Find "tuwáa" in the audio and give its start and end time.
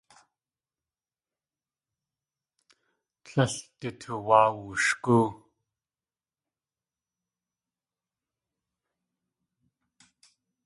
4.01-4.47